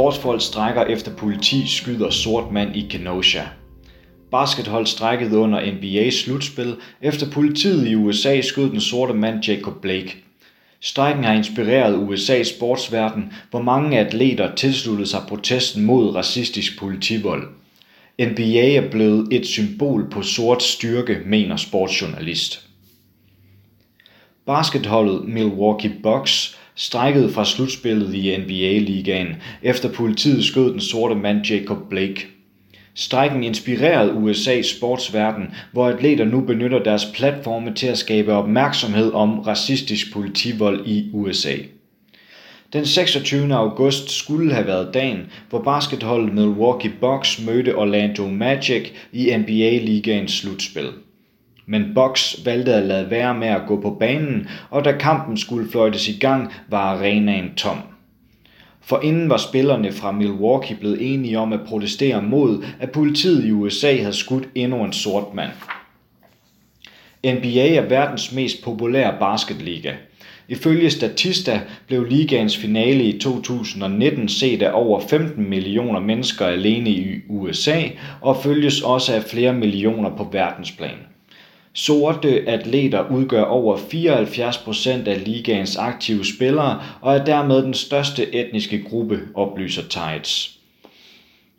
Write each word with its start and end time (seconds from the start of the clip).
sportsfolk 0.00 0.42
strækker 0.42 0.84
efter 0.84 1.14
politi 1.16 1.66
skyder 1.66 2.10
sort 2.10 2.52
mand 2.52 2.76
i 2.76 2.86
Kenosha. 2.90 3.42
Baskethold 4.30 4.86
strækkede 4.86 5.38
under 5.38 5.60
NBA's 5.60 6.24
slutspil, 6.24 6.76
efter 7.02 7.30
politiet 7.30 7.88
i 7.88 7.94
USA 7.94 8.40
skød 8.40 8.70
den 8.70 8.80
sorte 8.80 9.14
mand 9.14 9.44
Jacob 9.44 9.80
Blake. 9.82 10.16
Strækken 10.80 11.24
har 11.24 11.32
inspireret 11.32 12.08
USA's 12.08 12.56
sportsverden, 12.56 13.32
hvor 13.50 13.62
mange 13.62 13.98
atleter 13.98 14.54
tilsluttede 14.54 15.08
sig 15.08 15.20
protesten 15.28 15.84
mod 15.84 16.14
racistisk 16.14 16.78
politivold. 16.78 17.48
NBA 18.20 18.74
er 18.74 18.90
blevet 18.90 19.28
et 19.32 19.46
symbol 19.46 20.10
på 20.10 20.22
sort 20.22 20.62
styrke, 20.62 21.18
mener 21.26 21.56
sportsjournalist. 21.56 22.66
Basketholdet 24.46 25.28
Milwaukee 25.28 25.92
Bucks 26.02 26.59
strækkede 26.80 27.30
fra 27.30 27.44
slutspillet 27.44 28.14
i 28.14 28.36
NBA-ligaen, 28.36 29.36
efter 29.62 29.92
politiet 29.92 30.44
skød 30.44 30.72
den 30.72 30.80
sorte 30.80 31.14
mand 31.14 31.46
Jacob 31.46 31.78
Blake. 31.90 32.26
Strækken 32.94 33.44
inspirerede 33.44 34.12
USA's 34.12 34.76
sportsverden, 34.76 35.54
hvor 35.72 35.86
atleter 35.88 36.24
nu 36.24 36.40
benytter 36.40 36.82
deres 36.82 37.06
platforme 37.14 37.74
til 37.74 37.86
at 37.86 37.98
skabe 37.98 38.32
opmærksomhed 38.32 39.12
om 39.12 39.38
racistisk 39.38 40.12
politivold 40.12 40.86
i 40.86 41.10
USA. 41.12 41.54
Den 42.72 42.86
26. 42.86 43.54
august 43.54 44.10
skulle 44.10 44.54
have 44.54 44.66
været 44.66 44.94
dagen, 44.94 45.26
hvor 45.50 45.62
basketholdet 45.62 46.34
Milwaukee 46.34 46.92
Bucks 47.00 47.42
mødte 47.46 47.76
Orlando 47.76 48.26
Magic 48.26 48.88
i 49.12 49.36
NBA-ligaens 49.36 50.32
slutspil. 50.32 50.88
Men 51.70 51.94
Box 51.94 52.34
valgte 52.44 52.74
at 52.74 52.86
lade 52.86 53.10
være 53.10 53.34
med 53.34 53.48
at 53.48 53.62
gå 53.66 53.80
på 53.80 53.90
banen, 53.90 54.48
og 54.70 54.84
da 54.84 54.92
kampen 54.92 55.36
skulle 55.36 55.70
fløjtes 55.70 56.08
i 56.08 56.18
gang, 56.18 56.52
var 56.68 56.78
arenaen 56.78 57.54
tom. 57.56 57.78
For 58.80 59.00
inden 59.02 59.30
var 59.30 59.36
spillerne 59.36 59.92
fra 59.92 60.12
Milwaukee 60.12 60.76
blevet 60.76 61.14
enige 61.14 61.38
om 61.38 61.52
at 61.52 61.60
protestere 61.66 62.22
mod, 62.22 62.64
at 62.80 62.90
politiet 62.90 63.44
i 63.44 63.52
USA 63.52 63.96
havde 63.96 64.12
skudt 64.12 64.48
endnu 64.54 64.84
en 64.84 64.92
sort 64.92 65.34
mand. 65.34 65.50
NBA 67.24 67.74
er 67.74 67.88
verdens 67.88 68.32
mest 68.32 68.64
populære 68.64 69.16
basketliga. 69.20 69.92
Ifølge 70.48 70.90
Statista 70.90 71.60
blev 71.86 72.04
ligaens 72.04 72.56
finale 72.56 73.04
i 73.04 73.18
2019 73.18 74.28
set 74.28 74.62
af 74.62 74.70
over 74.72 75.00
15 75.00 75.48
millioner 75.48 76.00
mennesker 76.00 76.46
alene 76.46 76.90
i 76.90 77.20
USA 77.28 77.82
og 78.20 78.36
følges 78.42 78.82
også 78.82 79.14
af 79.14 79.22
flere 79.22 79.52
millioner 79.52 80.16
på 80.16 80.28
verdensplan. 80.32 81.09
Sorte 81.74 82.48
atleter 82.48 83.10
udgør 83.10 83.42
over 83.42 83.76
74% 83.76 85.08
af 85.08 85.24
ligaens 85.24 85.76
aktive 85.76 86.24
spillere 86.24 86.82
og 87.00 87.16
er 87.16 87.24
dermed 87.24 87.62
den 87.62 87.74
største 87.74 88.34
etniske 88.34 88.82
gruppe, 88.82 89.20
oplyser 89.34 89.82
Tides. 89.82 90.58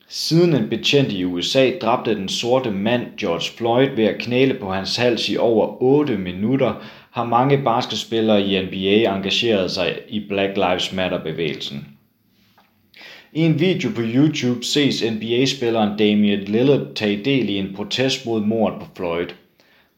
Siden 0.07 0.55
en 0.55 0.69
betjent 0.69 1.11
i 1.11 1.25
USA 1.25 1.71
dræbte 1.81 2.15
den 2.15 2.29
sorte 2.29 2.71
mand 2.71 3.01
George 3.17 3.51
Floyd 3.57 3.95
ved 3.95 4.03
at 4.03 4.21
knæle 4.21 4.53
på 4.53 4.71
hans 4.71 4.95
hals 4.95 5.29
i 5.29 5.37
over 5.37 5.83
8 5.83 6.17
minutter, 6.17 6.73
har 7.11 7.25
mange 7.25 7.57
basketspillere 7.63 8.41
i 8.41 8.61
NBA 8.61 9.15
engageret 9.15 9.71
sig 9.71 9.95
i 10.09 10.19
Black 10.29 10.55
Lives 10.55 10.93
Matter-bevægelsen. 10.93 11.87
I 13.33 13.41
en 13.41 13.59
video 13.59 13.89
på 13.95 14.01
YouTube 14.01 14.63
ses 14.63 15.03
NBA-spilleren 15.11 15.97
Damian 15.97 16.39
Lillard 16.39 16.93
tage 16.95 17.23
del 17.25 17.49
i 17.49 17.57
en 17.57 17.73
protest 17.75 18.25
mod 18.25 18.41
mordet 18.41 18.79
på 18.79 18.87
Floyd– 18.95 19.27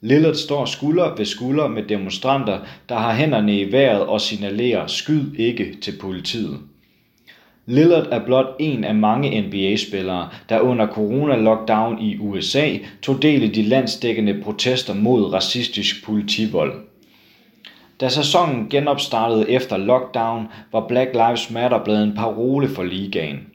Lillard 0.05 0.35
står 0.35 0.65
skulder 0.65 1.15
ved 1.15 1.25
skulder 1.25 1.67
med 1.67 1.83
demonstranter, 1.83 2.59
der 2.89 2.95
har 2.95 3.15
hænderne 3.15 3.59
i 3.59 3.71
vejret 3.71 4.01
og 4.01 4.21
signalerer 4.21 4.87
skyd 4.87 5.35
ikke 5.37 5.75
til 5.81 5.93
politiet. 6.01 6.59
Lillard 7.65 8.07
er 8.11 8.25
blot 8.25 8.55
en 8.59 8.83
af 8.83 8.95
mange 8.95 9.41
NBA-spillere, 9.41 10.29
der 10.49 10.59
under 10.59 10.87
corona-lockdown 10.87 12.01
i 12.01 12.17
USA 12.17 12.77
tog 13.01 13.21
del 13.21 13.43
i 13.43 13.47
de 13.47 13.61
landsdækkende 13.61 14.41
protester 14.43 14.93
mod 14.93 15.33
racistisk 15.33 16.05
politivold. 16.05 16.73
Da 18.01 18.09
sæsonen 18.09 18.69
genopstartede 18.69 19.49
efter 19.49 19.77
lockdown, 19.77 20.47
var 20.71 20.87
Black 20.87 21.13
Lives 21.13 21.51
Matter 21.51 21.83
blevet 21.83 22.03
en 22.03 22.15
parole 22.15 22.69
for 22.69 22.83
ligaen. 22.83 23.52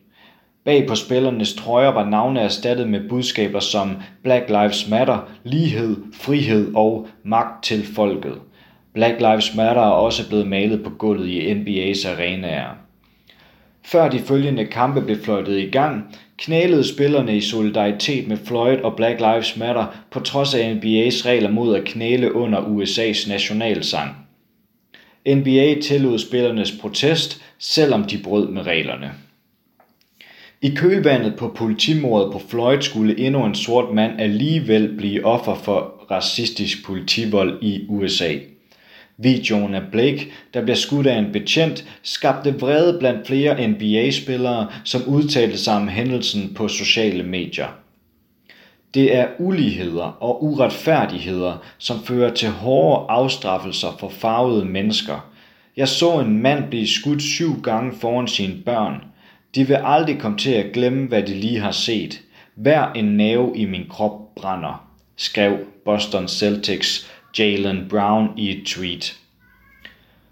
Bag 0.68 0.86
på 0.86 0.94
spillernes 0.94 1.54
trøjer 1.54 1.88
var 1.88 2.04
navne 2.04 2.40
erstattet 2.40 2.88
med 2.88 3.08
budskaber 3.08 3.60
som 3.60 3.96
Black 4.22 4.48
Lives 4.48 4.88
Matter, 4.90 5.18
lighed, 5.44 5.96
frihed 6.12 6.72
og 6.74 7.08
magt 7.24 7.64
til 7.64 7.86
folket. 7.94 8.34
Black 8.94 9.20
Lives 9.20 9.56
Matter 9.56 9.82
er 9.82 9.90
også 9.90 10.28
blevet 10.28 10.46
malet 10.46 10.84
på 10.84 10.90
gulvet 10.90 11.28
i 11.28 11.52
NBA's 11.52 12.08
arenaer. 12.08 12.76
Før 13.84 14.08
de 14.08 14.18
følgende 14.18 14.66
kampe 14.66 15.02
blev 15.02 15.16
fløjtet 15.24 15.58
i 15.58 15.70
gang, 15.70 16.16
knælede 16.38 16.94
spillerne 16.94 17.36
i 17.36 17.40
solidaritet 17.40 18.28
med 18.28 18.36
Floyd 18.36 18.78
og 18.78 18.96
Black 18.96 19.20
Lives 19.20 19.56
Matter 19.56 19.86
på 20.10 20.20
trods 20.20 20.54
af 20.54 20.74
NBA's 20.74 21.26
regler 21.28 21.50
mod 21.50 21.76
at 21.76 21.84
knæle 21.84 22.34
under 22.34 22.58
USA's 22.60 23.28
nationalsang. 23.28 24.10
NBA 25.28 25.80
tillod 25.82 26.18
spillernes 26.18 26.72
protest, 26.80 27.42
selvom 27.58 28.04
de 28.04 28.18
brød 28.24 28.48
med 28.48 28.66
reglerne. 28.66 29.14
I 30.62 30.68
kølvandet 30.68 31.36
på 31.36 31.48
politimordet 31.48 32.32
på 32.32 32.38
Floyd 32.48 32.82
skulle 32.82 33.18
endnu 33.18 33.44
en 33.44 33.54
sort 33.54 33.94
mand 33.94 34.20
alligevel 34.20 34.96
blive 34.96 35.24
offer 35.24 35.54
for 35.54 36.06
racistisk 36.10 36.86
politivold 36.86 37.62
i 37.62 37.86
USA. 37.88 38.34
Videoen 39.16 39.74
af 39.74 39.82
Blake, 39.92 40.28
der 40.54 40.62
bliver 40.62 40.76
skudt 40.76 41.06
af 41.06 41.18
en 41.18 41.32
betjent, 41.32 41.84
skabte 42.02 42.60
vrede 42.60 42.98
blandt 42.98 43.26
flere 43.26 43.68
NBA-spillere, 43.68 44.66
som 44.84 45.02
udtalte 45.06 45.58
sig 45.58 45.76
om 45.76 45.88
hændelsen 45.88 46.54
på 46.54 46.68
sociale 46.68 47.22
medier. 47.22 47.68
Det 48.94 49.16
er 49.16 49.26
uligheder 49.38 50.16
og 50.20 50.44
uretfærdigheder, 50.44 51.62
som 51.78 52.04
fører 52.04 52.34
til 52.34 52.48
hårde 52.48 53.10
afstraffelser 53.10 53.96
for 54.00 54.08
farvede 54.08 54.64
mennesker. 54.64 55.30
Jeg 55.76 55.88
så 55.88 56.20
en 56.20 56.42
mand 56.42 56.64
blive 56.70 56.88
skudt 56.88 57.22
syv 57.22 57.62
gange 57.62 57.92
foran 58.00 58.28
sine 58.28 58.54
børn– 58.64 59.02
de 59.54 59.66
vil 59.66 59.78
aldrig 59.84 60.18
komme 60.18 60.38
til 60.38 60.50
at 60.50 60.72
glemme, 60.72 61.06
hvad 61.06 61.22
de 61.22 61.34
lige 61.34 61.60
har 61.60 61.72
set. 61.72 62.20
Hver 62.54 62.92
en 62.92 63.04
nerve 63.04 63.52
i 63.56 63.64
min 63.64 63.86
krop 63.90 64.34
brænder, 64.34 64.88
skrev 65.16 65.58
Boston 65.84 66.28
Celtics 66.28 67.10
Jalen 67.38 67.86
Brown 67.90 68.28
i 68.36 68.50
et 68.50 68.66
tweet. 68.66 69.18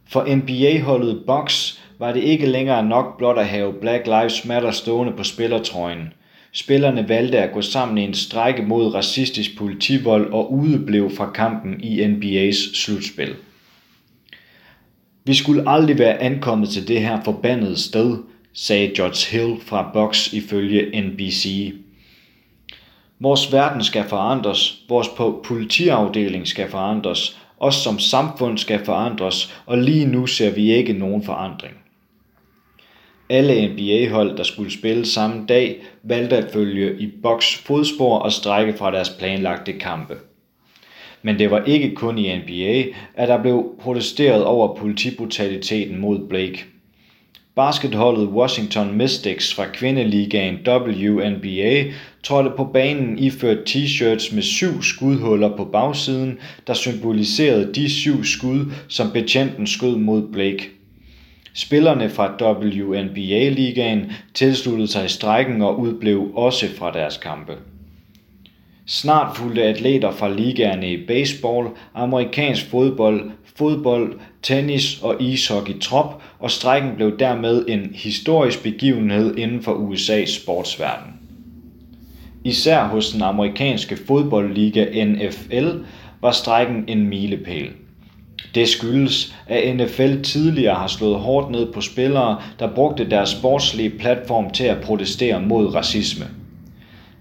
For 0.09 0.34
NBA-holdet 0.37 1.22
Bucks 1.27 1.82
var 1.99 2.12
det 2.12 2.22
ikke 2.22 2.47
længere 2.47 2.84
nok 2.84 3.19
blot 3.19 3.38
at 3.38 3.47
have 3.47 3.72
Black 3.72 4.06
Lives 4.06 4.44
Matter 4.44 4.71
stående 4.71 5.12
på 5.12 5.25
spillertrøjen. 5.25 6.12
Spillerne 6.53 7.09
valgte 7.09 7.38
at 7.38 7.53
gå 7.53 7.62
sammen 7.62 7.98
i 7.98 8.03
en 8.03 8.15
strække 8.15 8.62
mod 8.62 8.94
racistisk 8.94 9.59
politivold 9.59 10.33
og 10.33 10.53
udeblev 10.53 11.10
fra 11.16 11.31
kampen 11.31 11.81
i 11.81 12.04
NBA's 12.04 12.77
slutspil. 12.77 13.34
Vi 15.25 15.34
skulle 15.34 15.69
aldrig 15.69 15.98
være 15.98 16.22
ankommet 16.22 16.69
til 16.69 16.88
det 16.88 17.00
her 17.00 17.25
forbandede 17.25 17.78
sted, 17.78 18.19
sagde 18.59 18.93
George 18.97 19.31
Hill 19.31 19.61
fra 19.61 19.91
Box 19.93 20.33
ifølge 20.33 21.00
NBC. 21.00 21.75
Vores 23.21 23.53
verden 23.53 23.84
skal 23.84 24.05
forandres, 24.05 24.83
vores 24.89 25.09
politiafdeling 25.44 26.47
skal 26.49 26.69
forandres, 26.71 27.41
os 27.59 27.75
som 27.75 27.99
samfund 27.99 28.59
skal 28.59 28.84
forandres, 28.84 29.62
og 29.66 29.78
lige 29.78 30.06
nu 30.06 30.27
ser 30.27 30.50
vi 30.50 30.72
ikke 30.72 30.93
nogen 30.93 31.22
forandring. 31.22 31.75
Alle 33.31 33.69
NBA-hold, 33.69 34.37
der 34.37 34.43
skulle 34.43 34.72
spille 34.72 35.06
samme 35.06 35.47
dag, 35.47 35.83
valgte 36.03 36.37
at 36.37 36.53
følge 36.53 37.00
i 37.00 37.11
boks 37.22 37.56
fodspor 37.56 38.19
og 38.19 38.33
strække 38.33 38.75
fra 38.75 38.91
deres 38.91 39.11
planlagte 39.11 39.72
kampe. 39.72 40.15
Men 41.22 41.39
det 41.39 41.50
var 41.50 41.65
ikke 41.65 41.95
kun 41.95 42.19
i 42.19 42.39
NBA, 42.39 42.84
at 43.15 43.28
der 43.28 43.42
blev 43.42 43.77
protesteret 43.81 44.45
over 44.45 44.77
politibrutaliteten 44.77 45.98
mod 45.98 46.28
Blake– 46.28 46.65
Basketholdet 47.57 48.29
Washington 48.29 48.97
Mystics 48.99 49.55
fra 49.55 49.67
kvindeligaen 49.67 50.59
WNBA 50.67 51.85
trådte 52.23 52.51
på 52.57 52.65
banen 52.65 53.19
iført 53.19 53.59
t-shirts 53.71 54.35
med 54.35 54.43
syv 54.43 54.83
skudhuller 54.83 55.57
på 55.57 55.65
bagsiden, 55.65 56.39
der 56.67 56.75
symboliserede 56.75 57.75
de 57.75 57.91
syv 57.91 58.25
skud, 58.25 58.73
som 58.89 59.11
betjenten 59.13 59.67
skød 59.67 59.97
mod 59.97 60.33
Blake. 60.33 60.71
Spillerne 61.55 62.11
fra 62.11 62.53
WNBA-ligaen 62.53 64.13
tilsluttede 64.35 64.89
sig 64.89 65.11
strækken 65.11 65.63
og 65.63 65.81
udblev 65.81 66.31
også 66.35 66.67
fra 66.79 66.93
deres 66.93 67.17
kampe. 67.17 67.53
Snart 68.88 69.36
fulgte 69.36 69.62
atleter 69.62 70.10
fra 70.10 70.28
ligaerne 70.28 70.92
i 70.92 71.06
baseball, 71.06 71.68
amerikansk 71.94 72.71
fodbold, 72.71 73.30
fodbold, 73.56 74.18
tennis 74.42 75.03
og 75.03 75.22
ishockey 75.22 75.78
trop, 75.78 76.22
og 76.38 76.50
strækken 76.50 76.91
blev 76.97 77.18
dermed 77.18 77.65
en 77.68 77.91
historisk 77.94 78.62
begivenhed 78.62 79.36
inden 79.36 79.62
for 79.62 79.72
USA's 79.72 80.42
sportsverden. 80.42 81.12
Især 82.44 82.84
hos 82.84 83.10
den 83.10 83.22
amerikanske 83.22 83.97
fodboldliga 84.06 85.04
NFL 85.04 85.68
var 86.21 86.33
strækken 86.33 86.84
en 86.88 87.09
milepæl. 87.09 87.71
Det 88.54 88.68
skyldes, 88.68 89.34
at 89.47 89.77
NFL 89.77 90.22
tidligere 90.22 90.74
har 90.74 90.86
slået 90.86 91.21
hårdt 91.21 91.50
ned 91.50 91.72
på 91.72 91.80
spillere, 91.80 92.41
der 92.59 92.74
brugte 92.74 93.10
deres 93.10 93.28
sportslige 93.28 93.91
platform 93.91 94.50
til 94.50 94.65
at 94.65 94.80
protestere 94.80 95.41
mod 95.41 95.74
racisme. 95.74 96.27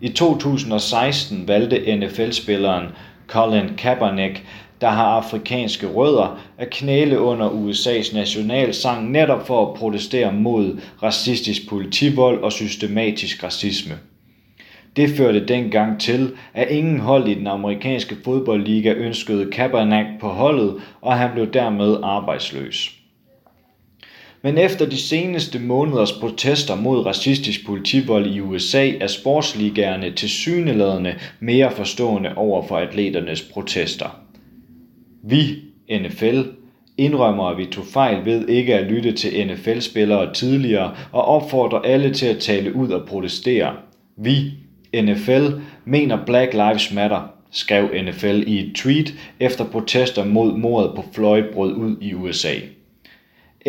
I 0.01 0.09
2016 0.09 1.47
valgte 1.47 1.95
NFL-spilleren 1.95 2.87
Colin 3.27 3.69
Kaepernick, 3.77 4.43
der 4.81 4.89
har 4.89 5.05
afrikanske 5.05 5.87
rødder, 5.87 6.39
at 6.57 6.69
knæle 6.69 7.19
under 7.19 7.49
USA's 7.49 8.15
nationalsang 8.15 9.11
netop 9.11 9.47
for 9.47 9.67
at 9.67 9.77
protestere 9.77 10.33
mod 10.33 10.81
racistisk 11.03 11.69
politivold 11.69 12.43
og 12.43 12.51
systematisk 12.51 13.43
racisme. 13.43 13.93
Det 14.95 15.09
førte 15.09 15.45
dengang 15.45 15.99
til, 15.99 16.31
at 16.53 16.69
ingen 16.69 16.99
hold 16.99 17.27
i 17.27 17.33
den 17.33 17.47
amerikanske 17.47 18.17
fodboldliga 18.25 18.93
ønskede 18.93 19.51
Kaepernick 19.51 20.07
på 20.19 20.27
holdet, 20.27 20.75
og 21.01 21.13
han 21.13 21.29
blev 21.33 21.51
dermed 21.51 21.97
arbejdsløs. 22.03 22.94
Men 24.45 24.57
efter 24.57 24.85
de 24.85 24.97
seneste 24.97 25.59
måneders 25.59 26.11
protester 26.11 26.75
mod 26.75 27.05
racistisk 27.05 27.65
politivold 27.65 28.35
i 28.35 28.39
USA 28.39 28.91
er 29.01 29.07
sportsligerne 29.07 30.11
til 30.11 30.29
syneladende 30.29 31.15
mere 31.39 31.71
forstående 31.71 32.33
over 32.35 32.67
for 32.67 32.77
atleternes 32.77 33.41
protester. 33.41 34.19
Vi, 35.23 35.55
NFL, 35.89 36.41
indrømmer, 36.97 37.43
at 37.43 37.57
vi 37.57 37.65
tog 37.65 37.85
fejl 37.85 38.25
ved 38.25 38.47
ikke 38.47 38.75
at 38.75 38.91
lytte 38.91 39.11
til 39.11 39.47
NFL-spillere 39.47 40.33
tidligere 40.33 40.95
og 41.11 41.25
opfordrer 41.25 41.79
alle 41.79 42.13
til 42.13 42.25
at 42.25 42.39
tale 42.39 42.75
ud 42.75 42.89
og 42.89 43.07
protestere. 43.07 43.73
Vi, 44.17 44.51
NFL, 45.01 45.45
mener 45.85 46.25
Black 46.25 46.53
Lives 46.53 46.93
Matter, 46.93 47.31
skrev 47.51 47.89
NFL 48.03 48.43
i 48.47 48.59
et 48.59 48.75
tweet 48.75 49.13
efter 49.39 49.65
protester 49.65 50.25
mod 50.25 50.57
mordet 50.57 50.91
på 50.95 51.03
Floyd 51.13 51.43
brød 51.53 51.73
ud 51.73 51.95
i 52.01 52.13
USA. 52.13 52.53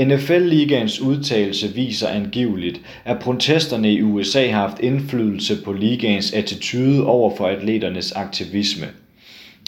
NFL-ligaens 0.01 1.01
udtalelse 1.01 1.75
viser 1.75 2.09
angiveligt, 2.09 2.81
at 3.05 3.19
protesterne 3.19 3.93
i 3.93 4.03
USA 4.03 4.51
har 4.51 4.61
haft 4.61 4.81
indflydelse 4.81 5.63
på 5.65 5.73
ligaens 5.73 6.33
attitude 6.33 7.07
over 7.07 7.37
for 7.37 7.47
atleternes 7.47 8.13
aktivisme. 8.13 8.87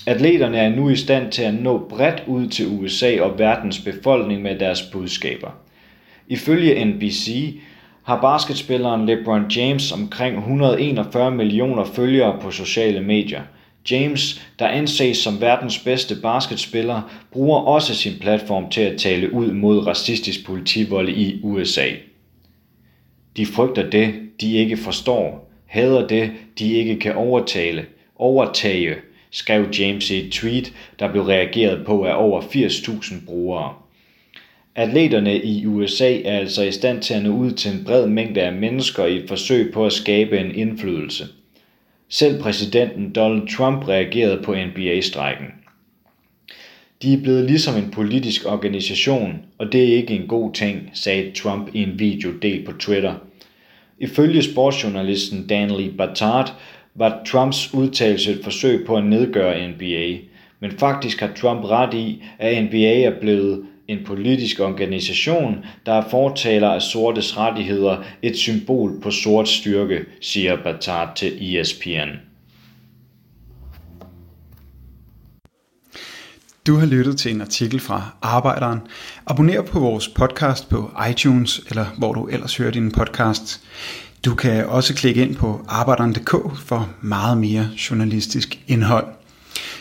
Atleterne 0.07 0.59
er 0.59 0.69
nu 0.69 0.91
i 0.91 0.97
stand 0.97 1.33
til 1.33 1.43
at 1.43 1.55
nå 1.55 1.87
bredt 1.89 2.23
ud 2.27 2.47
til 2.47 2.67
USA 2.67 3.21
og 3.21 3.39
verdens 3.39 3.79
befolkning 3.79 4.43
med 4.43 4.59
deres 4.59 4.83
budskaber. 4.83 5.51
Ifølge 6.29 6.85
NBC 6.85 7.55
har 8.03 8.21
basketspilleren 8.21 9.07
LeBron 9.07 9.51
James 9.57 9.93
omkring 9.93 10.39
141 10.39 11.31
millioner 11.31 11.85
følgere 11.85 12.39
på 12.41 12.51
sociale 12.51 13.01
medier. 13.01 13.43
James, 13.91 14.43
der 14.59 14.69
anses 14.69 15.19
som 15.19 15.41
verdens 15.41 15.79
bedste 15.79 16.17
basketspiller, 16.23 17.03
bruger 17.33 17.61
også 17.61 17.95
sin 17.95 18.13
platform 18.21 18.71
til 18.71 18.81
at 18.81 18.99
tale 18.99 19.33
ud 19.33 19.53
mod 19.53 19.87
racistisk 19.87 20.47
politivold 20.47 21.09
i 21.09 21.41
USA. 21.43 21.87
De 23.37 23.47
frygter 23.47 23.91
det, 23.91 24.15
de 24.41 24.53
ikke 24.53 24.77
forstår, 24.77 25.51
hader 25.67 26.07
det, 26.07 26.31
de 26.59 26.73
ikke 26.73 26.99
kan 26.99 27.15
overtale, 27.15 27.87
overtage, 28.17 28.95
skrev 29.31 29.69
James 29.79 30.11
i 30.11 30.27
et 30.27 30.33
tweet, 30.33 30.73
der 30.99 31.13
blev 31.13 31.23
reageret 31.23 31.87
på 31.87 32.05
af 32.05 32.25
over 32.25 32.41
80.000 32.41 33.27
brugere. 33.27 33.75
Atleterne 34.75 35.43
i 35.43 35.67
USA 35.67 36.21
er 36.21 36.39
altså 36.39 36.63
i 36.63 36.73
stand 36.73 37.03
til 37.03 37.15
at 37.15 37.23
nå 37.23 37.31
ud 37.31 37.51
til 37.51 37.73
en 37.73 37.85
bred 37.85 38.07
mængde 38.07 38.43
af 38.43 38.53
mennesker 38.53 39.05
i 39.05 39.17
et 39.17 39.29
forsøg 39.29 39.73
på 39.73 39.87
at 39.87 39.93
skabe 39.93 40.39
en 40.39 40.55
indflydelse. 40.55 41.25
Selv 42.09 42.43
præsidenten 42.43 43.13
Donald 43.13 43.49
Trump 43.49 43.89
reagerede 43.89 44.43
på 44.43 44.55
NBA-strækken. 44.55 45.47
De 47.03 47.15
er 47.15 47.23
blevet 47.23 47.45
ligesom 47.45 47.77
en 47.77 47.91
politisk 47.91 48.47
organisation, 48.47 49.39
og 49.59 49.73
det 49.73 49.83
er 49.83 49.97
ikke 49.97 50.15
en 50.15 50.29
god 50.29 50.53
ting, 50.53 50.91
sagde 50.95 51.31
Trump 51.31 51.75
i 51.75 51.83
en 51.83 51.99
video 51.99 52.31
delt 52.43 52.67
på 52.67 52.73
Twitter. 52.73 53.15
Ifølge 53.99 54.43
sportsjournalisten 54.43 55.47
Danley 55.47 55.91
Batard 55.99 56.55
var 56.95 57.23
Trumps 57.27 57.75
udtalelse 57.75 58.33
et 58.33 58.45
forsøg 58.45 58.87
på 58.87 58.97
at 58.97 59.07
nedgøre 59.07 59.69
NBA, 59.69 60.17
men 60.61 60.71
faktisk 60.71 61.21
har 61.21 61.33
Trump 61.37 61.65
ret 61.65 61.95
i, 61.95 62.23
at 62.39 62.65
NBA 62.65 63.01
er 63.01 63.21
blevet 63.21 63.67
en 63.89 63.99
politisk 64.07 64.61
organisation, 64.61 65.65
der 65.87 65.93
er 65.93 66.09
fortaler 66.11 66.69
af 66.69 66.83
sortes 66.83 67.37
rettigheder, 67.37 68.03
et 68.23 68.37
symbol 68.37 69.01
på 69.03 69.11
sort 69.11 69.49
styrke, 69.49 70.05
siger 70.21 70.57
Batard 70.63 71.17
til 71.17 71.57
ESPN. 71.57 72.09
Du 76.67 76.77
har 76.77 76.87
lyttet 76.87 77.19
til 77.19 77.35
en 77.35 77.41
artikel 77.41 77.81
fra 77.81 78.03
Arbejderen. 78.23 78.81
Abonner 79.27 79.63
på 79.63 79.81
vores 79.81 80.09
podcast 80.09 80.69
på 80.69 80.91
iTunes, 81.11 81.61
eller 81.69 81.87
hvor 81.99 82.13
du 82.13 82.27
ellers 82.27 82.57
hører 82.57 82.71
din 82.71 82.93
podcast. 82.93 83.61
Du 84.25 84.35
kan 84.35 84.67
også 84.67 84.95
klikke 84.95 85.23
ind 85.23 85.37
på 85.37 85.61
arbejderen.dk 85.69 86.59
for 86.59 86.91
meget 87.03 87.39
mere 87.39 87.69
journalistisk 87.91 88.59
indhold. 88.67 89.18